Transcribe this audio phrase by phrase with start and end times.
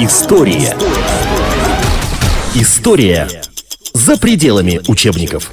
[0.00, 0.76] История.
[2.54, 3.26] История
[3.94, 5.50] за пределами учебников.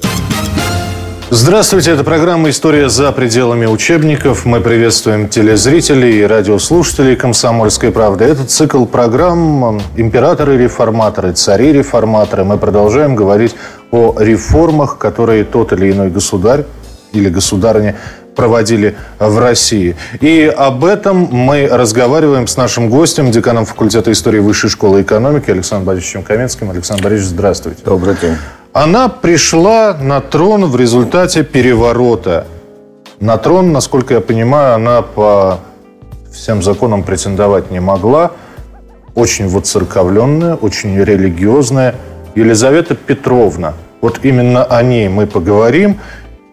[1.31, 4.45] Здравствуйте, это программа «История за пределами учебников».
[4.45, 8.25] Мы приветствуем телезрителей и радиослушателей «Комсомольской правды».
[8.25, 12.43] Этот цикл программ «Императоры-реформаторы», «Цари-реформаторы».
[12.43, 13.55] Мы продолжаем говорить
[13.89, 16.65] о реформах, которые тот или иной государь
[17.13, 17.95] или государыня
[18.35, 19.95] проводили в России.
[20.21, 25.87] И об этом мы разговариваем с нашим гостем, деканом факультета истории Высшей школы экономики Александром
[25.87, 26.69] Борисовичем Каменским.
[26.69, 27.81] Александр Борисович, здравствуйте.
[27.85, 28.35] Добрый день.
[28.73, 32.45] Она пришла на трон в результате переворота.
[33.21, 35.59] На трон, насколько я понимаю, она по
[36.31, 38.31] всем законам претендовать не могла.
[39.15, 41.95] Очень воцерковленная, очень религиозная.
[42.35, 43.75] Елизавета Петровна.
[44.01, 45.99] Вот именно о ней мы поговорим.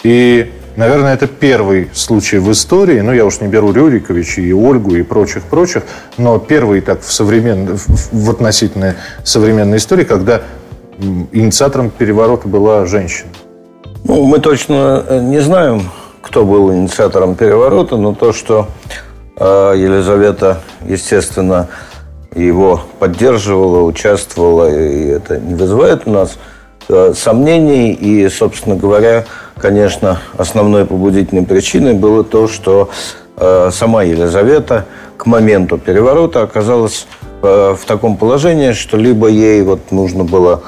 [0.04, 4.96] И Наверное, это первый случай в истории, ну, я уж не беру Рюриковича и Ольгу
[4.96, 5.82] и прочих-прочих,
[6.16, 7.76] но первый так в, современ...
[7.76, 10.42] в относительно современной истории, когда
[11.32, 13.28] инициатором переворота была женщина.
[14.04, 15.90] Ну, мы точно э, не знаем,
[16.22, 18.68] кто был инициатором переворота, но то, что
[19.36, 21.68] э, Елизавета, естественно,
[22.34, 26.38] его поддерживала, участвовала, и это не вызывает у нас
[26.88, 27.92] э, сомнений.
[27.92, 29.26] И, собственно говоря,
[29.62, 32.90] конечно, основной побудительной причиной было то, что
[33.36, 37.06] э, сама Елизавета к моменту переворота оказалась
[37.42, 40.62] э, в таком положении, что либо ей вот нужно было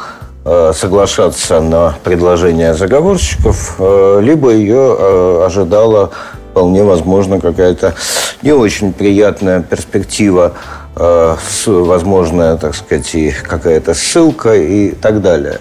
[0.45, 3.79] э, соглашаться на предложение заговорщиков,
[4.21, 6.11] либо ее ожидала
[6.53, 7.95] вполне возможно какая-то
[8.43, 10.53] не очень приятная перспектива,
[10.95, 15.59] возможная, так сказать, и какая-то ссылка и так далее.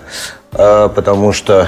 [0.56, 1.68] Э, потому что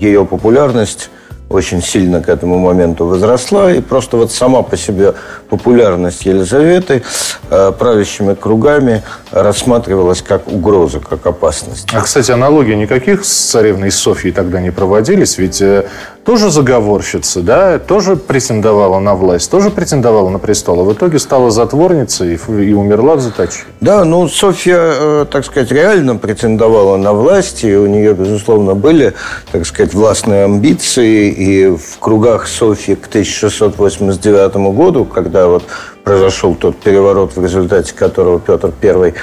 [0.00, 1.10] ее популярность
[1.48, 3.72] очень сильно к этому моменту возросла.
[3.72, 5.14] И просто вот сама по себе
[5.48, 7.02] популярность Елизаветы
[7.50, 11.88] э, правящими кругами рассматривалась как угроза, как опасность.
[11.92, 15.38] А, кстати, аналогии никаких с царевной Софьей тогда не проводились?
[15.38, 15.86] Ведь э,
[16.24, 21.50] тоже заговорщица, да, тоже претендовала на власть, тоже претендовала на престол, а в итоге стала
[21.50, 23.66] затворницей и, и умерла в заточении.
[23.80, 29.12] Да, ну, Софья, э, так сказать, реально претендовала на власть, и у нее, безусловно, были,
[29.52, 35.64] так сказать, властные амбиции, и в кругах Софьи к 1689 году, когда вот
[36.04, 39.14] произошел тот переворот, в результате которого Петр I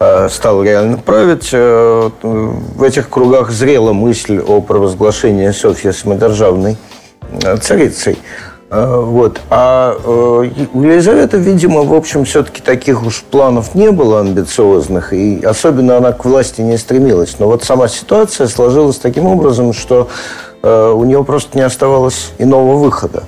[0.00, 6.76] Э, стал реально править, э, в этих кругах зрела мысль о провозглашении Софьи самодержавной
[7.42, 8.18] э, царицей.
[8.70, 9.40] Вот.
[9.50, 15.98] А у Елизаветы, видимо, в общем, все-таки таких уж планов не было амбициозных, и особенно
[15.98, 17.36] она к власти не стремилась.
[17.38, 20.08] Но вот сама ситуация сложилась таким образом, что
[20.64, 23.24] у нее просто не оставалось иного выхода.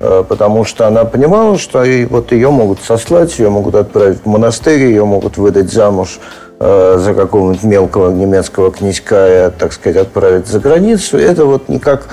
[0.00, 4.84] Э, потому что она понимала, что вот ее могут сослать, ее могут отправить в монастырь,
[4.84, 6.18] ее могут выдать замуж
[6.58, 11.18] э, за какого-нибудь мелкого немецкого князька и, так сказать, отправить за границу.
[11.18, 12.08] Это вот никак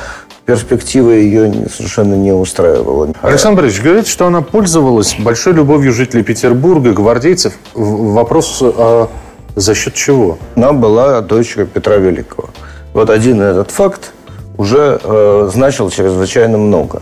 [0.45, 3.07] перспектива ее совершенно не устраивала.
[3.21, 7.53] Александр Борисович, говорит, что она пользовалась большой любовью жителей Петербурга, гвардейцев.
[7.73, 9.07] Вопрос, а
[9.55, 10.37] за счет чего?
[10.55, 12.49] Она была дочерью Петра Великого.
[12.93, 14.11] Вот один этот факт
[14.57, 17.01] уже э, значил чрезвычайно много.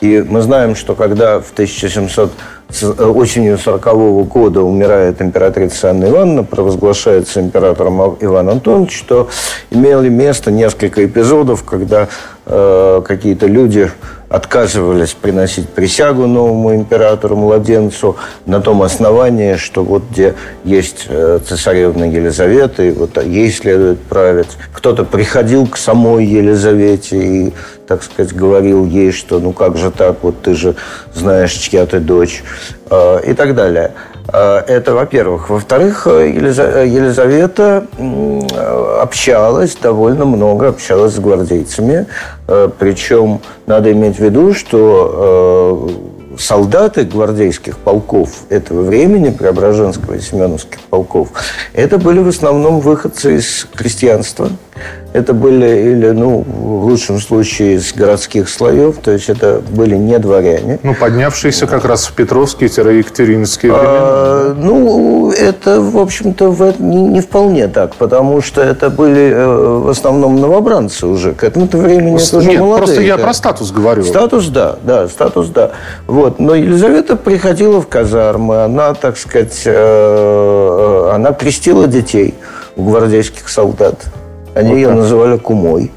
[0.00, 2.32] И мы знаем, что когда в 1700
[2.82, 9.28] э, осенью 40 года умирает императрица Анна Ивановна, провозглашается императором Иван Антонович, то
[9.70, 12.08] имели место несколько эпизодов, когда
[12.44, 13.90] э, какие-то люди
[14.28, 18.16] отказывались приносить присягу новому императору-младенцу
[18.46, 24.50] на том основании, что вот где есть э, цесаревна Елизавета, и вот ей следует править.
[24.72, 27.54] Кто-то приходил к самой Елизавете и,
[27.86, 30.74] так сказать, говорил ей, что ну как же так, вот ты же
[31.14, 32.42] знаешь, чья ты дочь,
[32.90, 33.92] э, и так далее.
[34.32, 35.50] Э, это, во-первых.
[35.50, 37.86] Во-вторых, Елизавета
[39.00, 42.06] общалась довольно много, общалась с гвардейцами.
[42.78, 45.90] Причем надо иметь в виду, что
[46.38, 51.28] солдаты гвардейских полков этого времени, Преображенского и Семеновских полков,
[51.72, 54.50] это были в основном выходцы из крестьянства.
[55.12, 60.18] Это были, или, ну, в лучшем случае, из городских слоев, то есть это были не
[60.18, 60.78] дворяне.
[60.82, 63.88] Ну, поднявшиеся как раз в Петровские-Екатерининские времена.
[63.88, 69.88] А, ну, это, в общем-то, не, не вполне так, потому что это были э, в
[69.88, 71.32] основном новобранцы уже.
[71.32, 72.84] К этому-то времени это уже Нет, молодые.
[72.84, 74.04] просто я про статус говорю.
[74.04, 75.70] Статус, да, да, статус, да.
[76.06, 76.38] Вот.
[76.38, 82.34] Но Елизавета приходила в казармы, она, так сказать, э, э, она крестила детей
[82.76, 83.94] у гвардейских солдат.
[84.56, 85.92] Они вот ее называли кумой.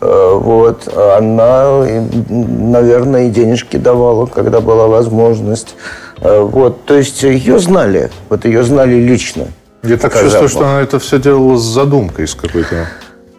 [0.00, 1.84] вот, она,
[2.28, 5.76] наверное, и денежки давала, когда была возможность.
[6.20, 9.46] Вот, то есть ее знали, вот ее знали лично.
[9.82, 10.22] Я так Казапов.
[10.22, 12.88] чувствую, что она это все делала с задумкой с какой-то.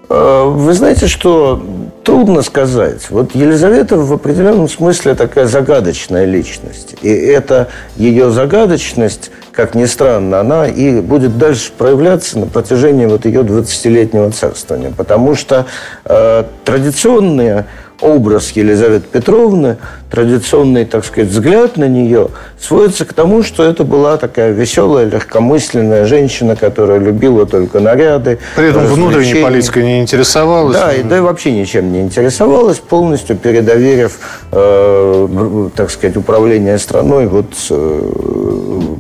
[0.08, 1.64] Вы знаете, что
[2.04, 3.10] трудно сказать.
[3.10, 6.96] Вот Елизавета в определенном смысле такая загадочная личность.
[7.02, 13.26] И эта ее загадочность, как ни странно, она и будет дальше проявляться на протяжении вот
[13.26, 14.92] ее 20-летнего царствования.
[14.96, 15.66] Потому что
[16.06, 17.66] э, традиционные
[18.02, 19.78] образ Елизаветы Петровны,
[20.12, 26.06] традиционный, так сказать, взгляд на нее сводится к тому, что это была такая веселая, легкомысленная
[26.06, 28.40] женщина, которая любила только наряды.
[28.56, 30.78] При этом внутренней политикой не интересовалась.
[30.78, 34.20] Да, и да и вообще ничем не интересовалась, полностью передоверив,
[34.52, 38.12] э, так сказать, управление страной вот э,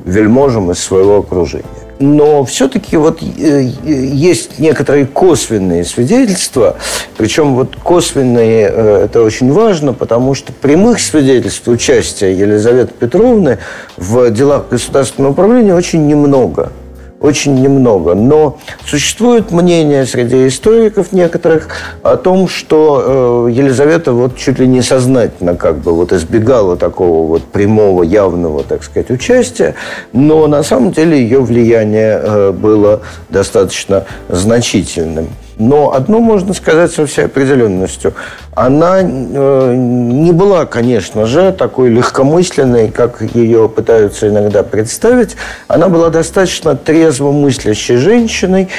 [0.05, 1.65] вельможам из своего окружения.
[1.99, 6.75] Но все-таки вот э, есть некоторые косвенные свидетельства,
[7.17, 13.59] причем вот косвенные, э, это очень важно, потому что прямых свидетельств участия Елизаветы Петровны
[13.95, 16.71] в делах государственного управления очень немного
[17.19, 18.13] очень немного.
[18.15, 21.67] Но существует мнение среди историков некоторых
[22.03, 27.27] о том, что э, Елизавета вот чуть ли не сознательно как бы вот избегала такого
[27.27, 29.75] вот прямого, явного, так сказать, участия,
[30.13, 35.29] но на самом деле ее влияние э, было достаточно значительным.
[35.57, 38.13] Но одно можно сказать со всей определенностью.
[38.55, 45.35] Она э, не была, конечно же, такой легкомысленной, как ее пытаются иногда представить.
[45.67, 48.69] Она была достаточно трезво мыслящей женщиной,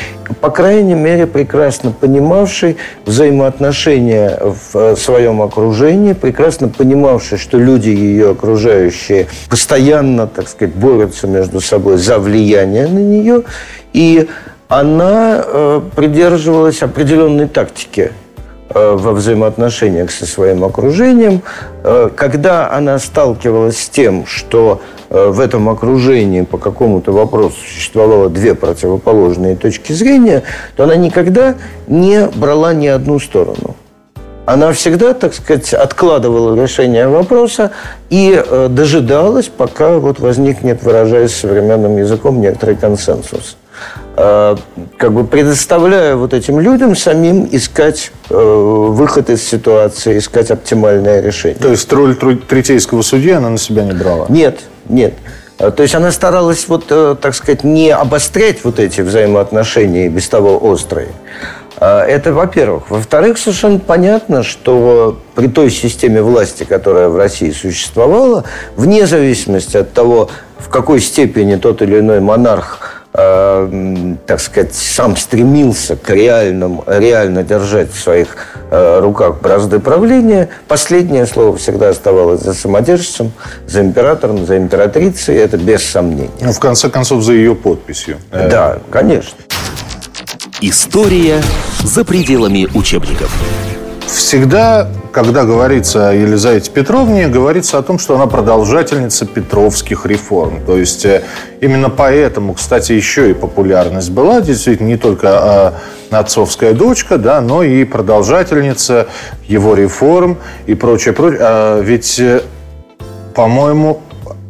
[0.41, 8.31] по крайней мере, прекрасно понимавшей взаимоотношения в э, своем окружении, прекрасно понимавшей, что люди ее
[8.31, 13.43] окружающие постоянно, так сказать, борются между собой за влияние на нее.
[13.93, 14.29] И
[14.69, 18.13] она э, придерживалась определенной тактики
[18.71, 21.43] э, во взаимоотношениях со своим окружением.
[21.85, 28.57] Э, когда она сталкивалась с тем, что в этом окружении по какому-то вопросу существовало две
[28.57, 30.43] противоположные точки зрения,
[30.75, 31.55] то она никогда
[31.87, 33.77] не брала ни одну сторону.
[34.47, 37.71] Она всегда, так сказать, откладывала решение вопроса
[38.11, 43.57] и дожидалась, пока вот возникнет, выражаясь современным языком, некоторый консенсус
[44.17, 44.57] э,
[44.97, 51.59] как бы предоставляя вот этим людям самим искать э, выход из ситуации, искать оптимальное решение.
[51.59, 54.27] То есть роль третейского судьи она на себя не брала?
[54.29, 55.15] Нет, нет.
[55.59, 60.29] Э, То есть она старалась, вот, э, так сказать, не обострять вот эти взаимоотношения, без
[60.29, 61.09] того острые.
[61.79, 62.89] Это, во-первых.
[62.89, 68.45] Во-вторых, совершенно понятно, что при той системе власти, которая в России существовала,
[68.77, 75.17] вне зависимости от того, в какой степени тот или иной монарх э, так сказать, сам
[75.17, 78.37] стремился к реальному, реально держать в своих
[78.71, 83.33] э, руках бразды правления, последнее слово всегда оставалось за самодержцем,
[83.67, 86.31] за императором, за императрицей, это без сомнений.
[86.41, 88.19] Ну, в конце концов, за ее подписью.
[88.31, 89.39] Э, Да, конечно.
[90.61, 91.43] История
[91.85, 93.31] за пределами учебников.
[94.07, 100.65] Всегда, когда говорится о Елизавете Петровне, говорится о том, что она продолжательница петровских реформ.
[100.65, 101.23] То есть э,
[101.61, 104.41] именно поэтому, кстати, еще и популярность была.
[104.41, 105.75] Действительно, не только
[106.11, 109.09] э, отцовская дочка, да, но и продолжательница
[109.49, 111.41] его реформ и прочее, прочее.
[111.43, 112.43] А ведь, э,
[113.35, 114.03] по-моему,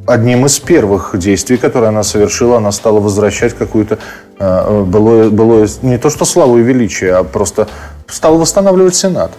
[0.07, 3.99] одним из первых действий, которые она совершила, она стала возвращать какую-то
[4.39, 7.69] э, былое, былое, не то что славу и величие, а просто
[8.07, 9.33] стала восстанавливать Сенат.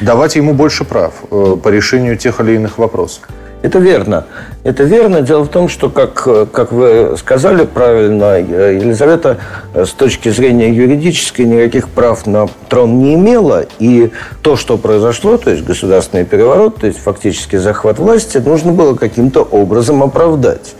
[0.00, 3.22] Давать ему больше прав э, по решению тех или иных вопросов.
[3.62, 4.26] Это верно.
[4.64, 5.22] Это верно.
[5.22, 9.38] Дело в том, что, как, э, как вы сказали правильно, э, Елизавета
[9.74, 13.64] с точки зрения юридической никаких прав на трон не имела.
[13.78, 18.94] И то, что произошло, то есть государственный переворот, то есть фактически захват власти, нужно было
[18.94, 20.74] каким-то образом оправдать.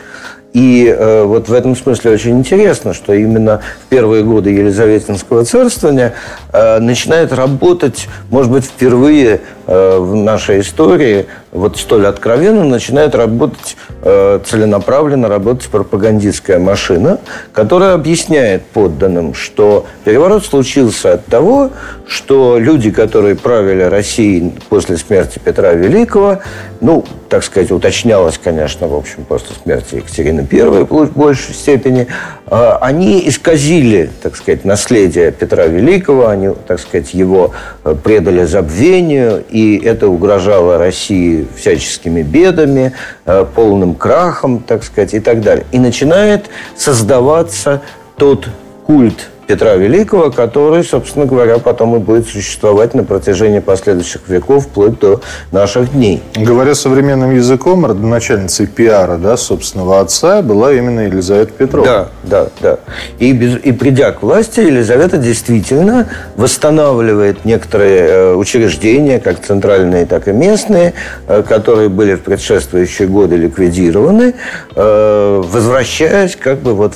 [0.56, 6.14] И э, вот в этом смысле очень интересно, что именно в первые годы Елизаветинского царствования
[6.50, 14.40] э, начинает работать, может быть, впервые в нашей истории, вот столь откровенно начинает работать э,
[14.44, 17.18] целенаправленно, работать пропагандистская машина,
[17.52, 21.70] которая объясняет подданным, что переворот случился от того,
[22.06, 26.38] что люди, которые правили Россией после смерти Петра Великого,
[26.80, 32.06] ну, так сказать, уточнялось, конечно, в общем, после смерти Екатерины I в большей степени,
[32.46, 37.52] э, они исказили, так сказать, наследие Петра Великого, они, так сказать, его
[37.84, 42.92] э, предали забвению, и это угрожало России всяческими бедами,
[43.24, 45.64] э, полным крахом, так сказать, и так далее.
[45.72, 47.80] И начинает создаваться
[48.18, 48.48] тот
[48.86, 54.98] культ Петра Великого, который, собственно говоря, потом и будет существовать на протяжении последующих веков, вплоть
[54.98, 55.20] до
[55.52, 56.22] наших дней.
[56.34, 62.08] Говоря современным языком, родоначальницей пиара, да, собственного отца была именно Елизавета Петровна.
[62.24, 62.78] Да, да, да.
[63.18, 70.26] И, без, и придя к власти, Елизавета действительно восстанавливает некоторые э, учреждения, как центральные, так
[70.26, 70.94] и местные,
[71.28, 74.34] э, которые были в предшествующие годы ликвидированы,
[74.74, 76.94] э, возвращаясь как бы вот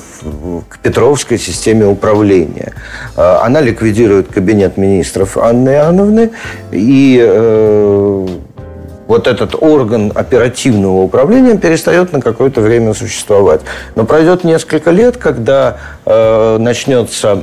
[0.67, 2.40] к Петровской системе управления.
[3.15, 6.31] Э, она ликвидирует кабинет министров Анны Иоанновны
[6.71, 8.27] и э,
[9.07, 13.59] вот этот орган оперативного управления перестает на какое-то время существовать.
[13.95, 17.39] Но пройдет несколько лет, когда э, начнется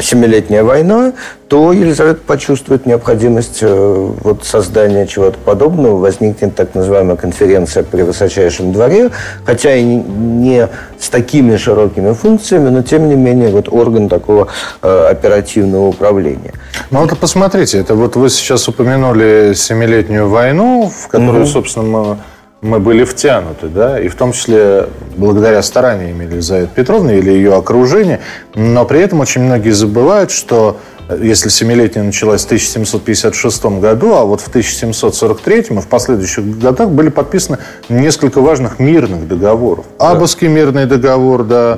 [0.00, 1.12] Семилетняя война,
[1.48, 5.98] то Елизавета почувствует необходимость э, вот, создания чего-то подобного.
[5.98, 9.10] Возникнет так называемая конференция при высочайшем дворе,
[9.44, 14.48] хотя и не с такими широкими функциями, но тем не менее вот орган такого
[14.82, 16.54] э, оперативного управления.
[16.90, 21.50] Ну вот посмотрите, это вот вы сейчас упомянули Семилетнюю войну, в которую, угу.
[21.50, 22.18] собственно, мы,
[22.64, 28.20] мы были втянуты, да, и в том числе благодаря стараниям Елизаветы Петровны или ее окружения,
[28.54, 30.78] но при этом очень многие забывают, что
[31.08, 37.08] если семилетняя началась в 1756 году, а вот в 1743 и в последующих годах были
[37.08, 37.58] подписаны
[37.88, 39.84] несколько важных мирных договоров.
[39.98, 40.10] Да.
[40.10, 41.76] Абовский мирный договор, да,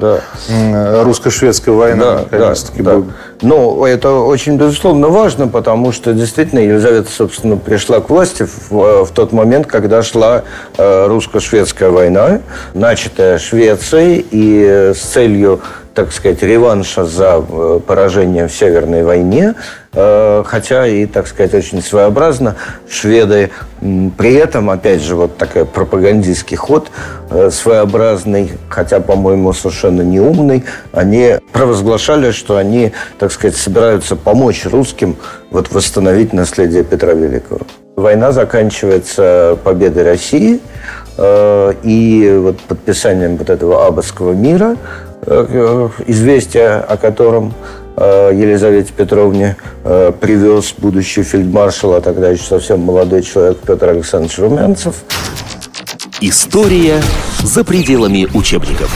[0.48, 1.02] да.
[1.04, 2.82] русско-шведская война, да, наконец-таки.
[2.82, 3.04] Да, да.
[3.42, 9.10] Ну, это очень, безусловно, важно, потому что действительно Елизавета, собственно, пришла к власти в, в
[9.12, 10.44] тот момент, когда шла
[10.78, 12.40] э, русско-шведская война,
[12.74, 15.60] начатая Швецией и с целью
[15.96, 19.54] так сказать, реванша за э, поражение в Северной войне,
[19.94, 22.54] э, хотя и, так сказать, очень своеобразно.
[22.86, 23.50] Шведы
[23.80, 26.90] при этом, опять же, вот такой пропагандистский ход,
[27.30, 35.16] э, своеобразный, хотя, по-моему, совершенно неумный, они провозглашали, что они, так сказать, собираются помочь русским
[35.50, 37.60] вот восстановить наследие Петра Великого.
[37.96, 40.60] Война заканчивается победой России
[41.18, 44.76] и вот подписанием вот этого Абасского мира–
[45.26, 47.54] известие о котором
[47.96, 54.38] э, Елизавете Петровне э, привез будущий фельдмаршал, а тогда еще совсем молодой человек Петр Александрович
[54.38, 54.96] Румянцев.
[56.20, 57.02] История
[57.42, 58.90] за пределами учебников.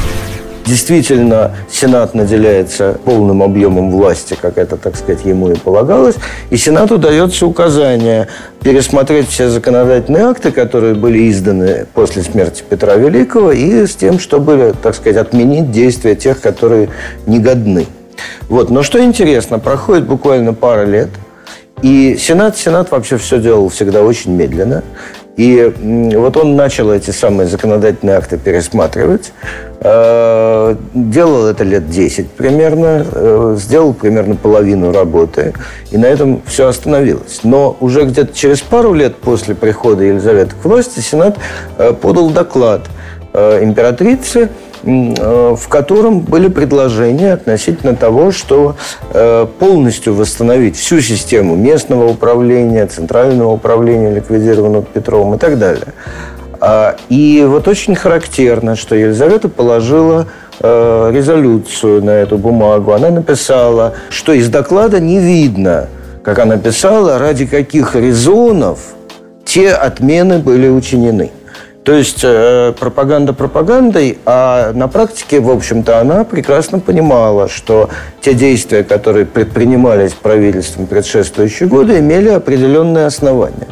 [0.70, 6.14] Действительно, Сенат наделяется полным объемом власти, как это, так сказать, ему и полагалось.
[6.50, 8.28] И Сенату дается указание
[8.62, 14.72] пересмотреть все законодательные акты, которые были изданы после смерти Петра Великого, и с тем, чтобы,
[14.80, 16.88] так сказать, отменить действия тех, которые
[17.26, 17.88] негодны.
[18.48, 18.70] Вот.
[18.70, 21.08] Но что интересно, проходит буквально пара лет,
[21.82, 24.84] и Сенат, Сенат вообще все делал всегда очень медленно.
[25.40, 25.72] И
[26.18, 29.32] вот он начал эти самые законодательные акты пересматривать.
[29.80, 35.54] Э, делал это лет 10 примерно, э, сделал примерно половину работы,
[35.90, 37.40] и на этом все остановилось.
[37.42, 41.38] Но уже где-то через пару лет после прихода Елизаветы к власти Сенат
[41.78, 42.82] э, подал доклад
[43.32, 44.48] императрице,
[44.82, 48.76] в котором были предложения относительно того, что
[49.58, 55.88] полностью восстановить всю систему местного управления, центрального управления, ликвидированного Петровым и так далее–
[56.60, 60.26] а, и вот очень характерно, что Елизавета положила
[60.60, 62.92] э, резолюцию на эту бумагу.
[62.92, 65.88] Она написала, что из доклада не видно,
[66.22, 68.80] как она писала, ради каких резонов
[69.46, 71.30] те отмены были учинены.
[71.84, 77.88] То есть э, пропаганда пропагандой, а на практике, в общем-то, она прекрасно понимала, что
[78.20, 83.68] те действия, которые предпринимались правительством предшествующие годы, имели определенные основания.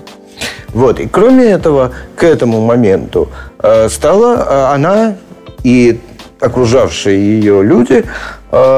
[0.68, 1.00] Вот.
[1.00, 5.16] И кроме этого, к этому моменту э, стала э, она
[5.62, 6.00] и
[6.40, 8.04] окружавшие ее люди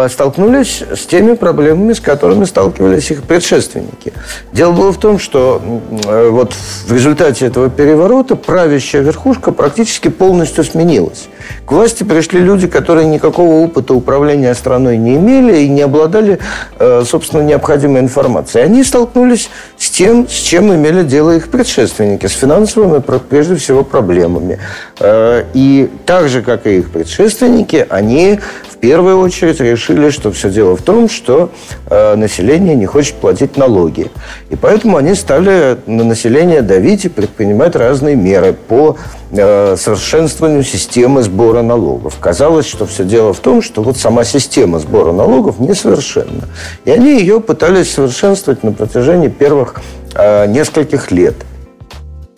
[0.09, 4.13] столкнулись с теми проблемами, с которыми сталкивались их предшественники.
[4.53, 5.63] Дело было в том, что
[6.07, 11.29] э, вот в результате этого переворота правящая верхушка практически полностью сменилась.
[11.67, 16.41] К власти пришли люди, которые никакого опыта управления страной не имели и не обладали,
[16.79, 18.65] э, собственно, необходимой информацией.
[18.65, 24.59] Они столкнулись с тем, с чем имели дело их предшественники, с финансовыми, прежде всего, проблемами.
[24.99, 30.51] Э, и так же, как и их предшественники, они в первую очередь решили, что все
[30.51, 31.51] дело в том, что
[31.87, 34.11] э, население не хочет платить налоги.
[34.51, 38.97] И поэтому они стали на население давить и предпринимать разные меры по
[39.33, 42.17] Э, совершенствованию системы сбора налогов.
[42.21, 46.49] Казалось, что все дело в том, что вот сама система сбора налогов несовершенна.
[46.85, 49.77] И они ее пытались совершенствовать на протяжении первых
[50.17, 51.37] э, нескольких лет.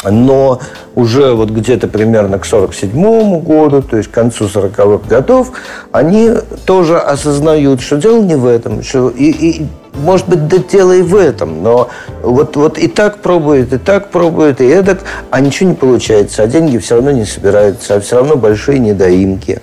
[0.04, 0.61] Но
[0.94, 5.52] уже вот где-то примерно к 47 году, то есть к концу 40-х годов,
[5.92, 6.30] они
[6.66, 11.02] тоже осознают, что дело не в этом, что и, и может быть, да дело и
[11.02, 11.88] в этом, но
[12.23, 16.47] вот, вот и так пробует, и так пробует, и эдак, а ничего не получается, а
[16.47, 19.61] деньги все равно не собираются, а все равно большие недоимки.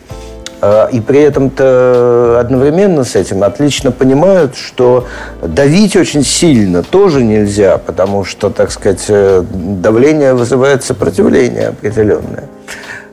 [0.62, 5.08] А, и при этом-то одновременно с этим отлично понимают, что
[5.42, 12.44] давить очень сильно тоже нельзя, потому что, так сказать, э, давление вызывает сопротивление определенное.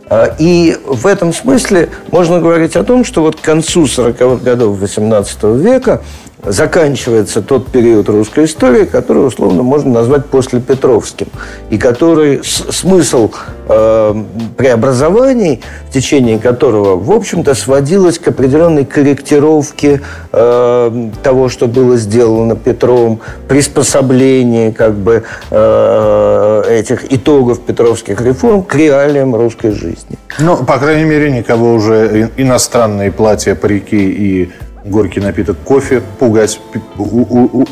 [0.09, 4.81] А, и в этом смысле можно говорить о том, что вот к концу 40-х годов
[4.81, 6.03] XVIII века
[6.45, 11.29] заканчивается тот период русской истории, который условно можно назвать послепетровским,
[11.71, 13.31] и который смысл
[13.69, 14.25] э,
[14.57, 20.01] преобразований, в течение которого, в общем-то, сводилось к определенной корректировке
[20.33, 28.75] э, того, что было сделано Петром, приспособлении как бы э, этих итогов петровских реформ к
[28.75, 30.19] реалиям русской жизни.
[30.39, 34.51] Ну, по крайней мере, никого уже иностранные платья, парики и
[34.87, 36.61] горький напиток кофе пугать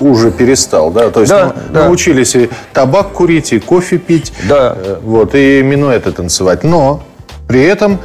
[0.00, 1.10] уже перестал, да?
[1.10, 1.84] То есть да, ну, да.
[1.84, 4.76] научились и табак курить, и кофе пить, да.
[4.76, 6.64] Э, вот, и минуэты танцевать.
[6.64, 7.02] Но
[7.48, 7.98] при этом,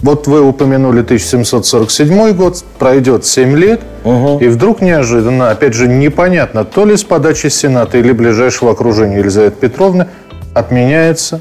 [0.00, 4.38] вот вы упомянули 1747 год, пройдет 7 лет, угу.
[4.38, 9.56] и вдруг неожиданно, опять же, непонятно, то ли с подачи Сената или ближайшего окружения Елизаветы
[9.60, 10.06] Петровны
[10.54, 11.40] отменяется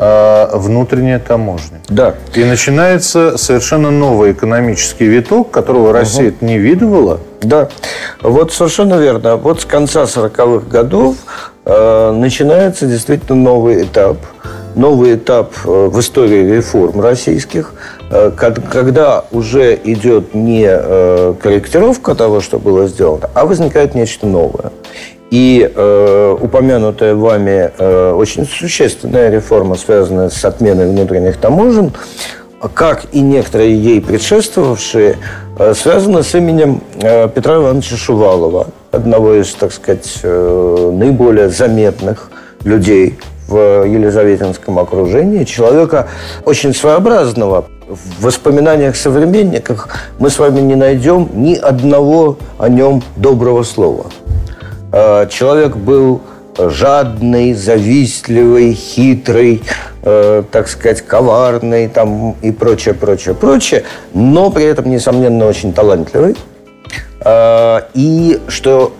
[0.00, 1.80] внутренняя таможня.
[1.90, 2.14] Да.
[2.34, 6.46] И начинается совершенно новый экономический виток, которого Россия угу.
[6.46, 7.20] не видывала.
[7.42, 7.68] Да,
[8.22, 9.36] вот совершенно верно.
[9.36, 11.16] Вот с конца 40-х годов
[11.64, 14.18] э, начинается действительно новый этап.
[14.74, 17.72] Новый этап э, в истории реформ российских,
[18.10, 20.68] э, когда уже идет не
[21.40, 24.70] корректировка того, что было сделано, а возникает нечто новое.
[25.30, 31.92] И э, упомянутая вами э, очень существенная реформа, связанная с отменой внутренних таможен,
[32.74, 35.18] как и некоторые ей предшествовавшие,
[35.58, 42.30] э, связана с именем э, Петра Ивановича Шувалова, одного из, так сказать, э, наиболее заметных
[42.64, 46.08] людей в Елизаветинском окружении, человека
[46.44, 47.66] очень своеобразного.
[47.88, 54.06] В воспоминаниях современников мы с вами не найдем ни одного о нем доброго слова.
[54.92, 56.20] Э, человек был
[56.58, 59.62] жадный, завистливый, хитрый,
[60.02, 66.36] э, так сказать, коварный там, и прочее, прочее, прочее, но при этом, несомненно, очень талантливый.
[67.24, 68.92] Э, и что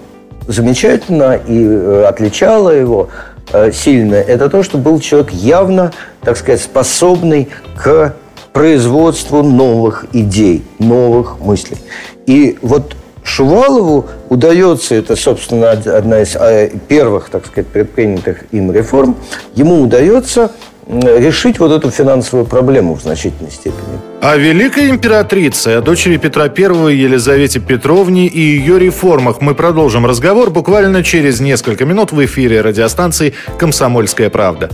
[0.46, 3.08] замечательно и э, отличало его
[3.52, 8.14] э, сильно, это то, что был человек явно, так сказать, способный к
[8.52, 11.78] производству новых идей, новых мыслей.
[12.26, 19.16] И вот Шувалову удается, это, собственно, одна из а, первых, так сказать, предпринятых им реформ,
[19.54, 20.50] ему удается
[20.88, 24.00] решить вот эту финансовую проблему в значительной степени.
[24.20, 30.50] О великой императрице, о дочери Петра I Елизавете Петровне и ее реформах мы продолжим разговор
[30.50, 34.68] буквально через несколько минут в эфире радиостанции «Комсомольская правда».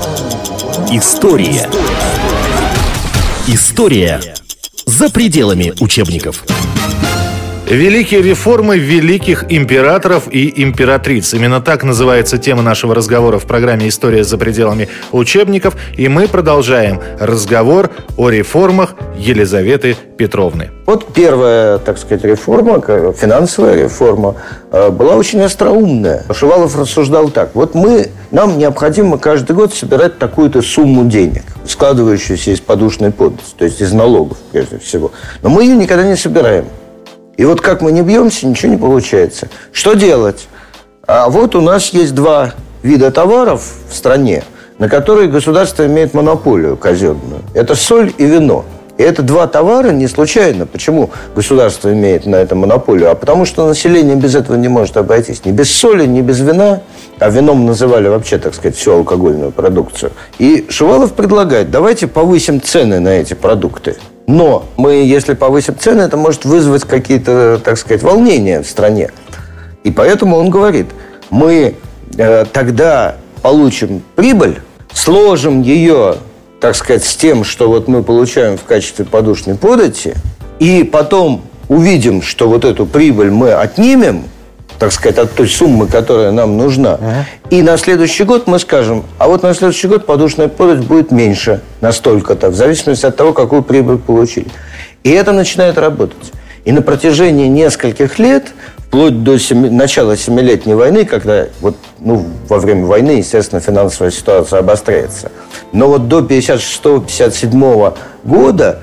[0.91, 1.69] История.
[3.47, 4.21] История
[4.87, 6.45] за пределами учебников.
[7.69, 11.35] Великие реформы великих императоров и императриц.
[11.35, 15.77] Именно так называется тема нашего разговора в программе «История за пределами учебников».
[15.97, 20.71] И мы продолжаем разговор о реформах Елизаветы Петровны.
[20.87, 22.81] Вот первая, так сказать, реформа,
[23.13, 24.37] финансовая реформа,
[24.71, 26.23] э, была очень остроумная.
[26.33, 27.51] Шувалов рассуждал так.
[27.55, 33.65] Вот мы, нам необходимо каждый год собирать такую-то сумму денег, складывающуюся из подушной подати, то
[33.65, 35.11] есть из налогов, прежде всего.
[35.43, 36.67] Но мы ее никогда не собираем.
[37.37, 39.49] И вот как мы не бьемся, ничего не получается.
[39.73, 40.49] Что делать?
[41.07, 44.43] А вот у нас есть два вида товаров в стране,
[44.79, 47.43] на которые государство имеет монополию казенную.
[47.55, 48.65] Это соль и вино.
[48.99, 50.67] И это два товара не случайно.
[50.67, 53.11] Почему государство имеет на это монополию?
[53.11, 55.45] А потому что население без этого не может обойтись.
[55.45, 56.81] Ни без соли, ни без вина.
[57.19, 60.13] А вином называли вообще, так сказать, всю алкогольную продукцию.
[60.39, 63.97] И Шувалов предлагает, давайте повысим цены на эти продукты.
[64.27, 69.11] Но мы, если повысим цены, это может вызвать какие-то, так сказать, волнения в стране.
[69.85, 70.87] И поэтому он говорит,
[71.31, 71.77] мы
[72.17, 74.61] э, тогда получим прибыль,
[74.93, 76.17] сложим ее,
[76.61, 80.15] так сказать, с тем, что вот мы получаем в качестве подушной подати,
[80.59, 84.25] и потом увидим, что вот эту прибыль мы отнимем–
[84.79, 86.95] так сказать, от той суммы, которая нам нужна.
[86.95, 87.27] Ага.
[87.51, 91.61] И на следующий год мы скажем, а вот на следующий год подушная подать будет меньше
[91.81, 94.49] настолько-то, в зависимости от того, какую прибыль получили.
[95.03, 96.33] И это начинает работать.
[96.65, 102.59] И на протяжении нескольких лет, вплоть до семи, начала Семилетней войны, когда вот, ну, во
[102.59, 105.31] время войны, естественно, финансовая ситуация обостряется.
[105.73, 108.81] Но вот до 56-57 года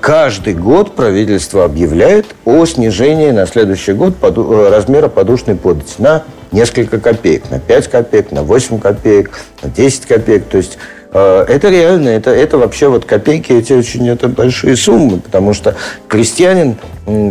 [0.00, 6.22] каждый год правительство объявляет о снижении на следующий год поду- э, размера подушной подати на
[6.50, 9.30] несколько копеек, на 5 копеек, на 8 копеек,
[9.62, 10.44] на 10 копеек.
[10.46, 10.78] То есть
[11.12, 15.74] э, это реально, это, это вообще вот копейки, эти очень это большие суммы, потому что
[16.08, 16.76] крестьянин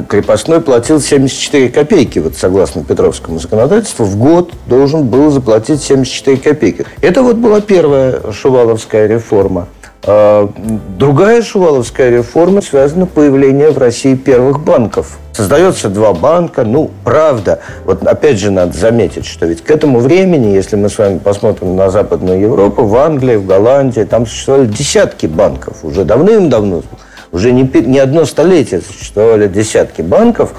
[0.07, 6.85] крепостной платил 74 копейки, вот согласно Петровскому законодательству, в год должен был заплатить 74 копейки.
[7.01, 9.67] Это вот была первая шуваловская реформа.
[10.07, 10.49] А,
[10.97, 15.17] Другая шуваловская реформа связана с появлением в России первых банков.
[15.33, 16.63] Создается два банка.
[16.63, 20.97] Ну, правда, вот опять же надо заметить, что ведь к этому времени, если мы с
[20.97, 25.77] вами посмотрим на Западную Европу, в Англии, в Голландии, там существовали десятки банков.
[25.83, 26.83] Уже давным-давно,
[27.31, 30.53] уже не, не одно столетие существовали десятки банков,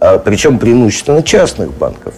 [0.00, 2.14] а, причем преимущественно частных банков.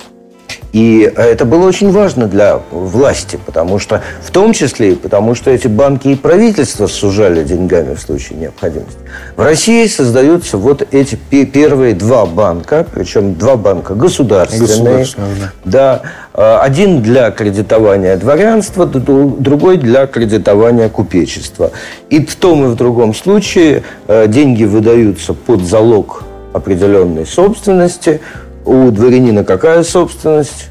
[0.76, 5.50] И это было очень важно для власти, потому что, в том числе и потому, что
[5.50, 8.98] эти банки и правительство сужали деньгами в случае необходимости.
[9.36, 14.66] В России создаются вот эти пе- первые два банка, причем два банка государственные.
[14.68, 16.02] Государственные, Да,
[16.34, 21.70] э, один для кредитования дворянства, другой для кредитования купечества.
[22.10, 28.20] И в том и в другом случае э, деньги выдаются под залог определенной собственности.
[28.66, 30.70] У дворянина какая собственность?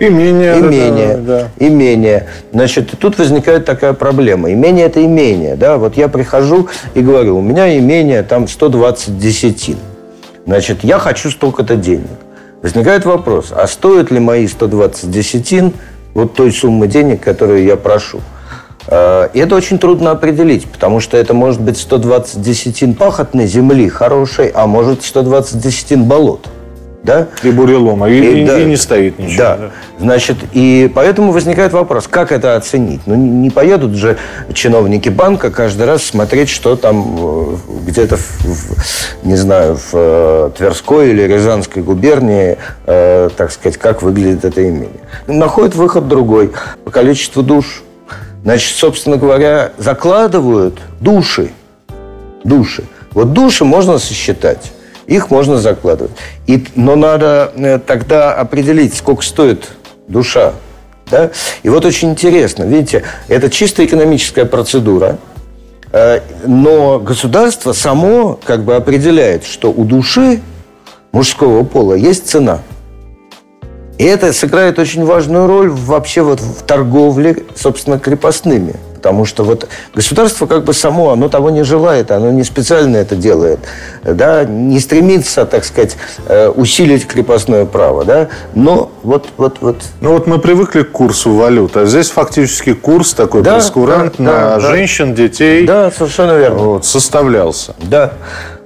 [0.00, 0.54] Имение.
[0.54, 1.16] да, Имение.
[1.16, 1.48] да.
[1.58, 2.26] Имение.
[2.52, 4.52] Значит, тут возникает такая проблема.
[4.52, 5.54] Имение– это имение.
[5.56, 5.76] Да?
[5.78, 9.76] Вот я прихожу и говорю, у меня имение там 120 десятин.
[10.46, 12.08] Значит, я хочу столько-то денег.
[12.60, 15.72] Возникает вопрос, а стоит ли мои 120 десятин
[16.14, 18.20] вот той суммы денег, которую я прошу?
[18.88, 23.88] Э, И это очень трудно определить, потому что это может быть 120 десятин пахотной земли
[23.88, 26.48] хорошей, а может 120 десятин болот.
[27.08, 27.26] Да?
[27.42, 28.10] И бурелома.
[28.10, 28.60] И, и- да.
[28.60, 29.38] и не стоит ничего.
[29.38, 29.58] Да.
[29.98, 33.00] Значит, и поэтому возникает вопрос, как это оценить?
[33.06, 34.18] Ну, не поедут же
[34.52, 40.50] чиновники банка каждый раз смотреть, что там э, где-то, в, в, не знаю, в э,
[40.58, 45.00] Тверской или Рязанской губернии, э, так сказать, как выглядит это имение.
[45.26, 46.52] Находят выход другой.
[46.84, 47.84] По количеству душ.
[48.44, 51.52] Значит, собственно говоря, закладывают души.
[52.44, 52.84] Души.
[53.12, 54.72] Вот души можно сосчитать.
[55.08, 56.12] Их можно закладывать.
[56.46, 59.70] И, но надо э, тогда определить, сколько стоит
[60.06, 60.52] душа.
[61.10, 61.30] Да?
[61.62, 65.18] И вот очень интересно, видите, это чисто экономическая процедура,
[65.92, 70.42] э, но государство само как бы определяет, что у души
[71.12, 72.60] мужского пола есть цена.
[73.96, 78.74] И это сыграет очень важную роль вообще вот в торговле, собственно, крепостными.
[78.98, 83.14] Потому что вот государство как бы само, оно того не желает, оно не специально это
[83.14, 83.60] делает,
[84.02, 90.14] да, не стремится, так сказать, э, усилить крепостное право, да, но вот, вот, вот Ну
[90.14, 94.32] вот мы привыкли к курсу валют, а здесь фактически курс такой Да, прескурант да, на
[94.32, 96.58] да, женщин, детей Да, совершенно верно.
[96.58, 97.76] вот, составлялся.
[97.78, 98.14] Да.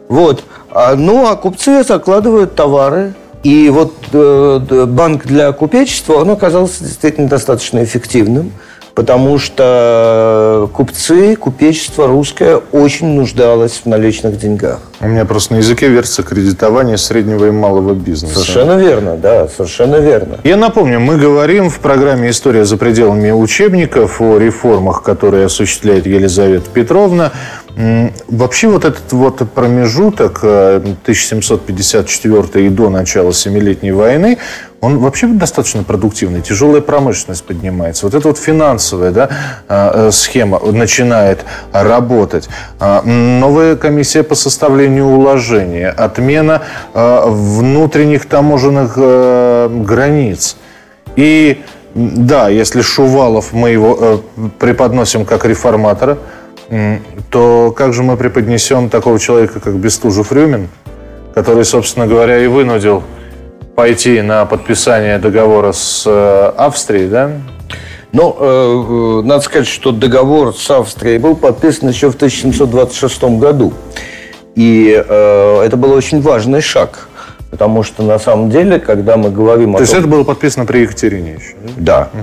[0.09, 0.45] Вот.
[0.71, 3.13] А, ну, а купцы закладывают товары.
[3.43, 8.53] И вот э, банк для купечества, он оказался действительно достаточно эффективным,
[8.95, 14.81] потому что купцы, купечество русское очень нуждалось в наличных деньгах.
[15.01, 18.35] У меня просто на языке вертится кредитование среднего и малого бизнеса.
[18.39, 20.39] Совершенно верно, да, совершенно верно.
[20.45, 26.71] Я напомню, мы говорим в программе «История за пределами учебников» о реформах, которые осуществляет Елизавета
[26.71, 27.33] Петровна.
[28.29, 34.39] Вообще вот этот вот промежуток э, 1754 и до начала Семилетней войны,
[34.81, 36.43] он вообще достаточно продуктивный.
[36.43, 38.05] Тяжелая промышленность поднимается.
[38.05, 39.31] Вот эта вот финансовая да,
[39.69, 42.49] э, э, схема начинает работать.
[42.79, 45.89] Новая комиссия по составлению уложения.
[45.89, 50.57] Отмена э, внутренних таможенных э, границ.
[51.17, 51.63] И
[51.95, 54.19] да, если Шувалов мы его э,
[54.59, 56.19] преподносим как реформатора,
[57.31, 60.69] то как же мы преподнесем такого человека, как Бестужев-Рюмин,
[61.35, 63.03] который, собственно говоря, и вынудил
[63.75, 67.33] пойти на подписание договора с э, Австрией, да?
[68.13, 73.73] Но э, э, надо сказать, что договор с Австрией был подписан еще в 1726 году.
[74.55, 77.09] И э, это был очень важный шаг.
[77.51, 80.01] Потому что на самом деле, когда мы говорим о То есть том...
[80.01, 82.09] это было подписано при Екатерине еще, да?
[82.13, 82.21] Да.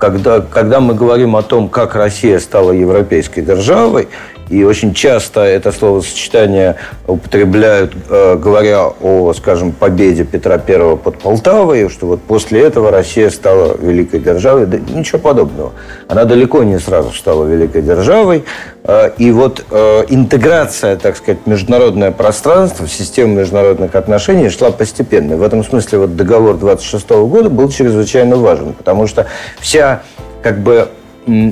[0.00, 4.08] Когда, когда мы говорим о том, как Россия стала европейской державой,
[4.50, 6.74] И очень часто это словосочетание
[7.06, 13.30] употребляют, э, говоря о, скажем, победе Петра I под Полтавой, что вот после этого Россия
[13.30, 14.66] стала великой державой.
[14.66, 15.72] Да ничего подобного.
[16.08, 18.44] Она далеко не сразу стала великой державой.
[18.82, 25.36] Э, и вот э, интеграция, так сказать, международное пространство в систему международных отношений шла постепенно.
[25.36, 29.26] В этом смысле вот договор 26 года был чрезвычайно важен, потому что
[29.60, 30.02] вся
[30.42, 30.88] как бы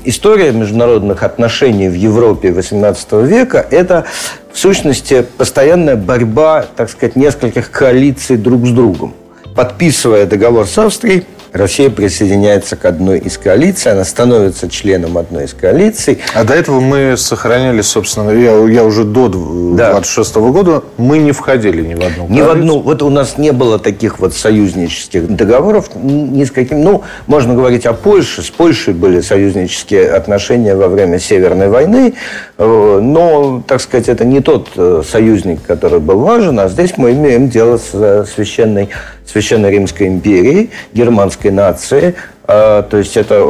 [0.04, 4.04] история международных отношений в Европе XVIII века– это,
[4.52, 9.14] в сущности, постоянная борьба, так сказать, нескольких коалиций друг с другом.
[9.54, 15.54] Подписывая договор с Австрией, Россия присоединяется к одной из коалиций, она становится членом одной из
[15.54, 16.18] коалиций.
[16.34, 20.40] А до этого мы сохраняли, собственно, я, я уже до 26 да.
[20.40, 22.30] года, мы не входили ни в одну коалицию.
[22.30, 22.80] Ни в одну.
[22.80, 26.82] Вот у нас не было таких вот союзнических договоров ни с каким.
[26.82, 28.42] Ну, можно говорить о Польше.
[28.42, 32.14] С Польшей были союзнические отношения во время Северной войны.
[32.58, 37.12] Э, но, так сказать, это не тот э, союзник, который был важен, а здесь мы
[37.12, 38.90] имеем дело с священной,
[39.30, 42.14] священной Римской империей, германской нацией,
[42.46, 43.44] то есть это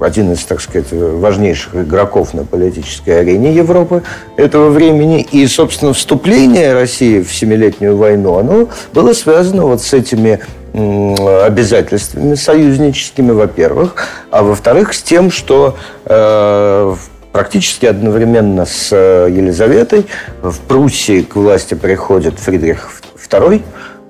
[0.00, 4.02] один из, так сказать, важнейших игроков на политической арене Европы
[4.38, 5.20] этого времени.
[5.30, 10.40] И, собственно, вступление России в Семилетнюю войну, оно было связано вот с этими
[10.72, 16.96] обязательствами союзническими, во-первых, а во-вторых, с тем, что в
[17.32, 20.06] Практически одновременно с э, Елизаветой
[20.42, 22.90] в Пруссии к власти приходит Фридрих
[23.30, 23.62] II,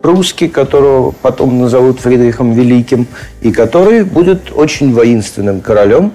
[0.03, 3.07] прусский, которого потом назовут Фридрихом Великим,
[3.41, 6.13] и который будет очень воинственным королем,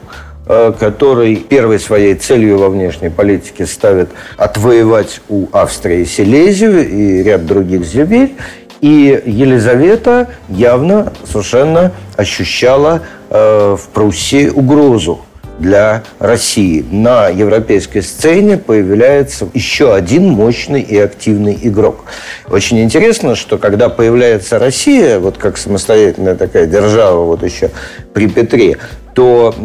[0.48, 7.46] э, который первой своей целью во внешней политике ставит отвоевать у Австрии Силезию и ряд
[7.46, 8.36] других земель.
[8.82, 15.22] И Елизавета явно совершенно ощущала э, в Пруссии угрозу
[15.60, 16.86] для России.
[16.90, 22.06] На европейской сцене появляется еще один мощный и активный игрок.
[22.50, 27.72] Очень интересно, что когда появляется Россия, вот как самостоятельная такая держава, вот еще
[28.14, 28.78] при Петре,
[29.14, 29.56] то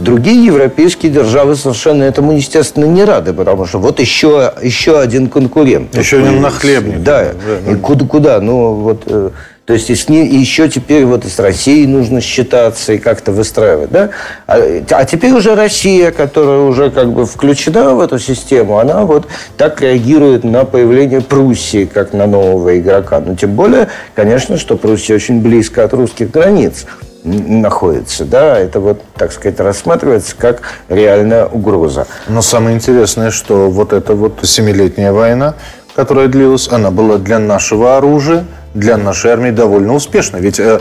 [0.00, 5.96] другие европейские державы совершенно этому, естественно, не рады, потому что вот еще, еще один конкурент.
[5.96, 7.02] Еще один нахлебник.
[7.02, 8.40] Да, да, и куда, куда?
[8.40, 9.30] Ну, вот э,
[9.72, 12.98] то есть и, с ней, и еще теперь вот и с Россией нужно считаться и
[12.98, 13.90] как-то выстраивать.
[13.90, 14.10] Да?
[14.46, 14.58] А,
[14.90, 19.80] а теперь уже Россия, которая уже как бы включена в эту систему, она вот так
[19.80, 23.20] реагирует на появление Пруссии как на нового игрока.
[23.20, 26.84] Но тем более, конечно, что Пруссия очень близко от русских границ
[27.24, 32.06] находится, да, это вот, так сказать, рассматривается как реальная угроза.
[32.28, 35.54] Но самое интересное, что вот эта вот семилетняя война,
[35.94, 40.38] которая длилась, она была для нашего оружия, для нашей армии довольно успешно.
[40.38, 40.80] Ведь э,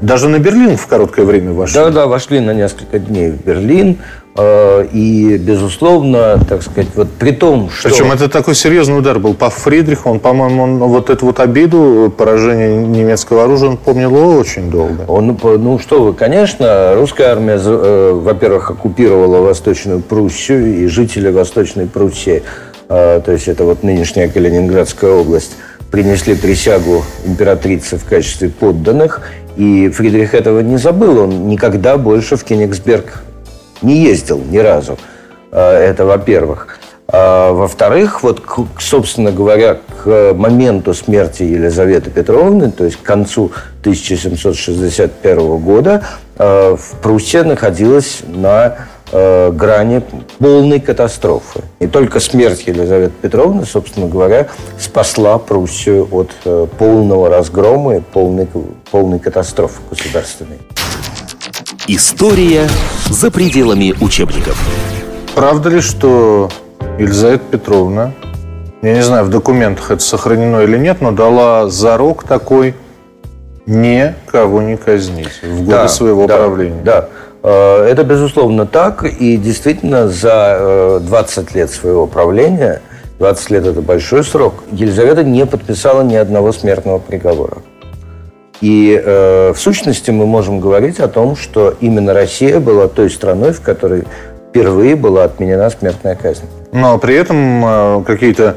[0.00, 1.74] даже на Берлин в короткое время вошли.
[1.74, 3.98] Да, да, вошли на несколько дней в Берлин.
[4.36, 7.88] Э, и, безусловно, так сказать, вот при том, что...
[7.88, 10.08] Причем это такой серьезный удар был по Фридриху.
[10.08, 15.04] Он, по-моему, он вот эту вот обиду, поражение немецкого оружия, он помнил очень долго.
[15.08, 21.86] Он, ну что вы, конечно, русская армия, э, во-первых, оккупировала Восточную Пруссию и жители Восточной
[21.86, 22.42] Пруссии,
[22.88, 25.56] э, то есть это вот нынешняя Калининградская область,
[25.90, 29.22] принесли присягу императрице в качестве подданных,
[29.56, 31.18] и Фридрих этого не забыл.
[31.18, 33.22] Он никогда больше в Кенигсберг
[33.82, 34.98] не ездил ни разу.
[35.50, 36.78] А, это во-первых.
[37.08, 38.42] А, во-вторых, вот,
[38.78, 43.50] собственно говоря, к моменту смерти Елизаветы Петровны, то есть к концу
[43.80, 46.04] 1761 года,
[46.36, 48.76] а, в Пруссия находилась на
[49.12, 50.02] э, грани
[50.38, 51.62] полной катастрофы.
[51.78, 58.48] И только смерть Елизаветы Петровны, собственно говоря, спасла Пруссию от э, полного разгрома и полной,
[58.90, 60.58] полной катастрофы государственной.
[61.86, 62.68] История
[63.08, 64.58] за пределами учебников.
[65.34, 66.50] Правда ли, что
[66.98, 68.12] Елизавета Петровна,
[68.82, 72.74] я не знаю, в документах это сохранено или нет, но дала зарок такой
[73.66, 76.82] никого не казнить в годы да, своего да, правления?
[76.82, 77.08] Да.
[77.42, 79.04] Э, это, безусловно, так.
[79.04, 82.80] И действительно, за 20 э, лет своего правления,
[83.18, 87.58] 20 лет– это большой срок, Елизавета не подписала ни одного смертного приговора.
[88.60, 93.52] И э, в сущности мы можем говорить о том, что именно Россия была той страной,
[93.52, 94.04] в которой
[94.48, 96.44] впервые была отменена смертная казнь.
[96.72, 98.56] Но при этом э, какие-то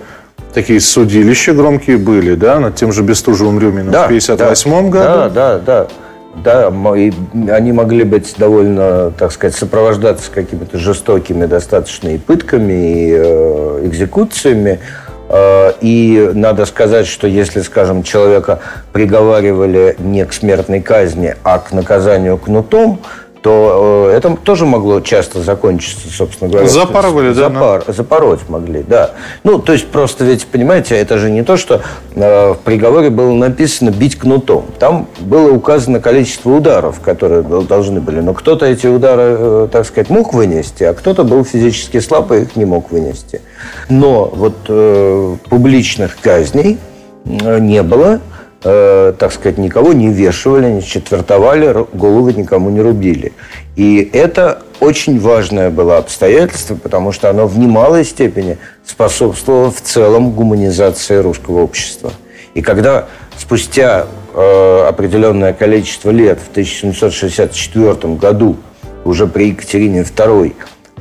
[0.53, 5.05] такие судилища громкие были, да, над тем же Бестужевым Рюминым да, в 1958 да, году?
[5.05, 5.87] Да, да, да.
[6.35, 13.81] Да, они могли быть довольно, так сказать, сопровождаться какими-то жестокими достаточно и пытками, и э,
[13.83, 14.79] экзекуциями.
[15.29, 18.59] Э, и надо сказать, что если, скажем, человека
[18.93, 23.01] приговаривали не к смертной казни, а к наказанию кнутом,
[23.43, 26.67] то э, это тоже могло часто закончиться, собственно говоря.
[26.67, 27.49] Запарывали, да?
[27.49, 29.11] Запар, запороть могли, да.
[29.43, 31.81] Ну, то есть просто ведь, понимаете, это же не то, что
[32.15, 34.65] э, в приговоре было написано «бить кнутом».
[34.79, 38.21] Там было указано количество ударов, которые должны были.
[38.21, 42.43] Но кто-то эти удары, э, так сказать, мог вынести, а кто-то был физически слаб и
[42.43, 43.41] их не мог вынести.
[43.89, 46.77] Но вот э, публичных казней
[47.25, 48.21] не было
[48.63, 53.33] э, так сказать, никого не вешивали, не четвертовали, головы никому не рубили.
[53.75, 60.31] И это очень важное было обстоятельство, потому что оно в немалой степени способствовало в целом
[60.31, 62.11] гуманизации русского общества.
[62.53, 68.57] И когда спустя э, определенное количество лет, в 1764 году,
[69.05, 70.53] уже при Екатерине II,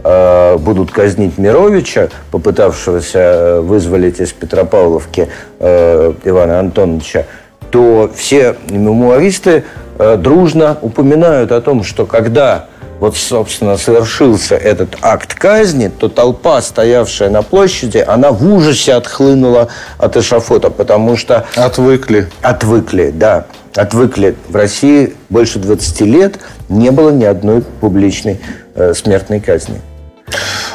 [0.05, 7.27] э, будут казнить Мировича, попытавшегося э, вызволить из Петропавловки э, Ивана Антоновича,
[7.73, 9.65] то все мемуаристы
[9.99, 12.67] э, дружно упоминают о том, что когда
[13.01, 19.71] вот, собственно, совершился этот акт казни, то толпа, стоявшая на площади, она в ужасе отхлынула
[19.99, 21.45] от эшафота, потому что...
[21.57, 22.29] Отвыкли.
[22.43, 23.47] Отвыкли, да.
[23.75, 24.37] Отвыкли.
[24.47, 28.39] В России больше 20 лет не было ни одной публичной
[28.77, 29.81] э, смертной казни.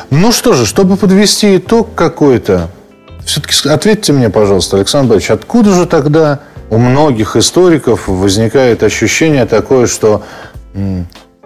[0.09, 2.67] Ну что же, чтобы подвести итог какой-то,
[3.25, 9.87] все-таки ответьте мне, пожалуйста, Александр Борисович, откуда же тогда у многих историков возникает ощущение такое,
[9.87, 10.23] что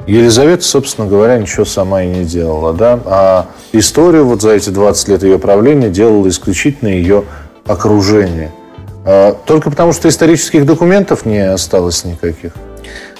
[0.07, 5.07] Елизавета, собственно говоря, ничего сама и не делала, да, а историю вот за эти 20
[5.09, 7.23] лет ее правления делало исключительно ее
[7.65, 8.51] окружение.
[9.05, 12.53] А, только потому, что исторических документов не осталось никаких?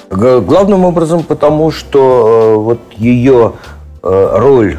[0.10, 3.54] Главным образом потому, что э, вот ее
[4.04, 4.78] э, роль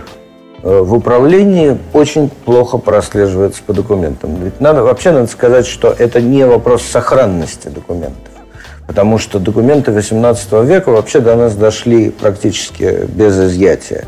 [0.62, 4.36] в управлении очень плохо прослеживается по документам.
[4.42, 8.32] Ведь надо, вообще надо сказать, что это не вопрос сохранности документов.
[8.86, 14.04] Потому что документы XVIII века вообще до нас дошли практически без изъятия.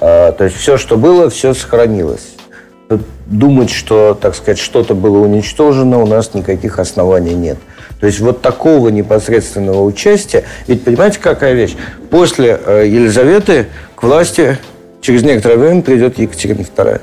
[0.00, 2.34] А, то есть все, что было, все сохранилось.
[3.26, 7.58] Думать, что, так сказать, что-то было уничтожено, у нас никаких оснований нет.
[8.00, 10.44] То есть вот такого непосредственного участия.
[10.66, 11.76] Ведь понимаете, какая вещь?
[12.10, 14.58] После э, Елизаветы к власти
[15.02, 17.00] через некоторое время придет Екатерина II.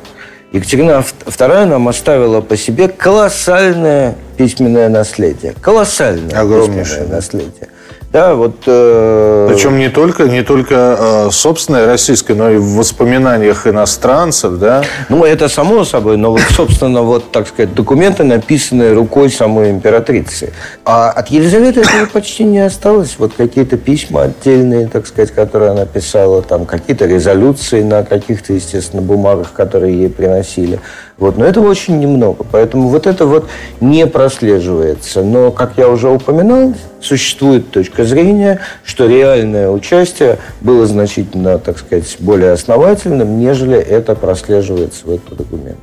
[0.54, 5.54] Екатерина II нам оставила по себе колоссальное письменное наследие.
[5.62, 6.84] Колоссальное Огромнейшее.
[6.84, 7.69] письменное наследие.
[8.12, 8.56] Да, вот...
[8.66, 9.48] Э...
[9.52, 14.84] Причем не только, не только э, собственное российское, но и в воспоминаниях иностранцев, да?
[15.10, 20.54] Ну, это само собой, но вот, собственно, вот, так сказать, документы, написанные рукой самой императрицы.
[20.86, 23.16] А от Елизаветы этого почти не осталось.
[23.20, 29.04] Вот какие-то письма отдельные, так сказать, которые она писала, там какие-то резолюции на каких-то, естественно,
[29.04, 30.80] бумагах, которые ей приносили.
[31.20, 31.38] Вот.
[31.38, 32.46] Но этого очень немного.
[32.52, 33.48] Поэтому вот это вот
[33.82, 35.22] не прослеживается.
[35.22, 42.18] Но, как я уже упоминал, существует точка зрения, что реальное участие было значительно, так сказать,
[42.20, 45.78] более основательным, нежели это прослеживается в этом документе.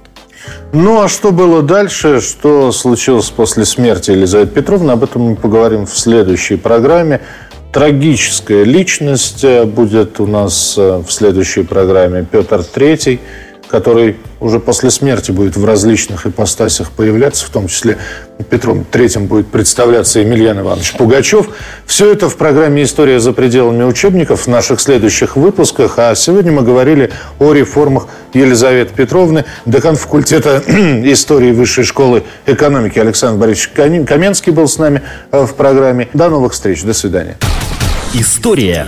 [0.72, 5.86] Ну, а что было дальше, что случилось после смерти Елизаветы Петровны, об этом мы поговорим
[5.86, 7.20] в следующей программе.
[7.72, 13.20] Трагическая личность будет у нас э, в следующей программе Петр Третий
[13.68, 17.98] который уже после смерти будет в различных ипостасях появляться, в том числе
[18.50, 21.48] Петром Третьим будет представляться Емельян Иванович Пугачев.
[21.86, 25.98] Все это в программе «История за пределами учебников» в наших следующих выпусках.
[25.98, 29.44] А сегодня мы говорили о реформах Елизаветы Петровны.
[29.64, 33.70] Декан факультета истории Высшей школы экономики Александр Борисович
[34.06, 35.02] Каменский был с нами
[35.32, 36.08] э, в программе.
[36.12, 36.82] До новых встреч.
[36.82, 37.38] До свидания.
[38.12, 38.86] История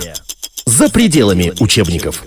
[0.65, 2.23] за пределами учебников.